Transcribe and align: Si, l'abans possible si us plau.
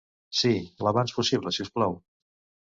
Si, 0.37 0.53
l'abans 0.87 1.13
possible 1.19 1.55
si 1.59 1.65
us 1.67 1.71
plau. 1.77 1.95